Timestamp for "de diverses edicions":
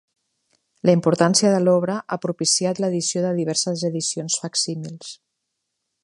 3.27-4.39